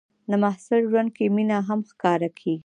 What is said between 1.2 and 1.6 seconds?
مینه